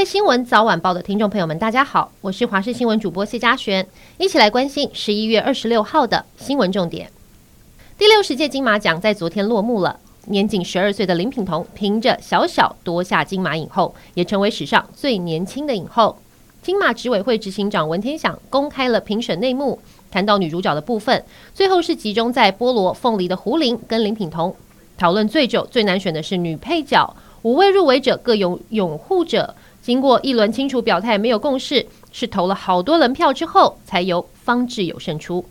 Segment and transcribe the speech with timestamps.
[0.00, 7.10] 位新闻早晚报的听众朋友们，大家好，我是华视新闻主播谢佳璇，一起来关心十一月二十六号的新闻重点。
[7.98, 16.16] 第六十届金马奖在昨天落幕了，年仅十二岁的林品彤凭着小小夺下金马影后，也成为史上最年轻的影后。
[16.62, 19.78] 金马执委会执行长文天祥公开了评审内幕，
[20.10, 21.22] 谈到女主角的部分，
[21.52, 24.56] 最后是集中在菠萝凤梨的胡玲跟林品彤
[24.96, 29.54] 讨论最久，最难选的是女配角，五位入围者各有拥护者。
[29.82, 35.44] 经过一轮清楚表态，没有共识，是投了好多轮票之后，才由方志友胜出。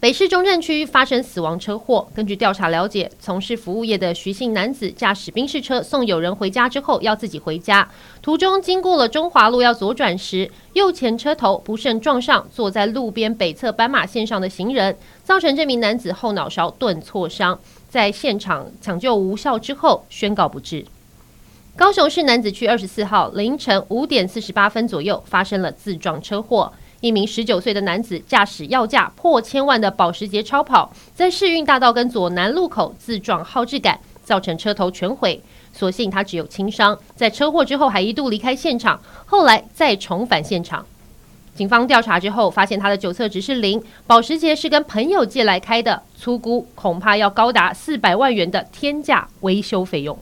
[0.00, 7.86] 北市中正区发生死亡车祸，根据调查了解，从事服务业的徐姓男子驾驶宾士车送友人回家之后，要自己回家，
[8.22, 20.86] 途中经过了中华路要左转时，右前车头不慎撞上坐在路边北侧斑马线上的行人，造成这名男子后脑勺钝挫伤，在现场抢救无效之后宣告不治。
[21.80, 35.42] 高雄市男子区二十四号凌晨五点四十八分左右发生了自撞车祸，一名十九岁的男子驾驶要价破千万的保时捷超跑，在市运大道跟左南路口自撞好置杆，造成车头全毁。
[35.72, 40.84] 所幸他只有轻伤，在车祸之后还一度离开现场，后来再重返现场。
[41.54, 50.18] 警方调查之后发现他的酒测值是零，保时捷是跟朋友借来开的，粗估恐怕要高达四百万元的天价维修费用。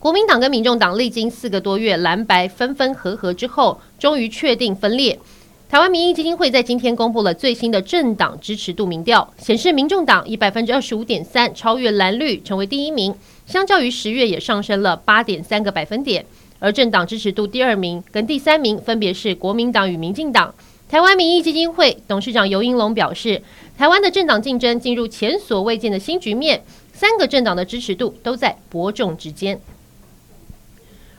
[0.00, 5.18] 国民党跟民众党历经四个多月蓝白分分合合之后，终于确定分裂。
[5.68, 16.24] 台湾民意基金会在今天公布了最新的政党支持度民调，显示民众党以百分之二十五点三超越蓝绿，成为第一名，相较于十月也上升了八点三个百分点。
[16.60, 20.54] 而政党支持度第二名跟第三名分别是国民党与民进党。
[20.88, 23.42] 台湾民意基金会董事长尤英龙表示，
[23.76, 26.62] 台湾的政党竞争进入前所未见的新局面，
[26.94, 29.60] 三个政党的支持度都在伯仲之间。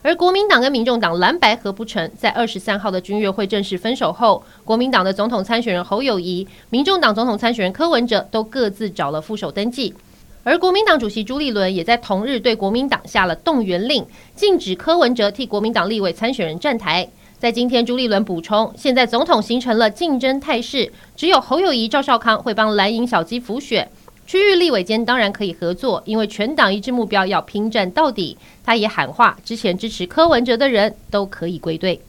[0.04, 9.94] 而国民党跟民众党蓝白合不成，在二十三号的军乐会正式分手后，国民党的总统参选人侯友谊、民众党总统参选人柯文哲都各自找了副手登记。
[10.42, 14.04] 而国民党主席朱立伦也在同日对国民党下了动员令，
[14.34, 17.08] 禁止柯文哲替国民党立委参选人站台。
[17.38, 23.88] 在今天，朱立伦补充，现在总统形成了竞争态势，只有侯友谊、赵少康会帮蓝营小鸡辅选。
[24.26, 28.36] 区域立委间当然可以合作，因为全党一致目标要拼战到底。
[28.64, 32.00] 他也喊话，之前支持柯文哲的人都可以归队。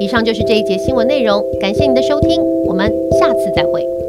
[0.00, 3.99] 以上就是这一节新闻内容，感谢您的收听，我们下次再会。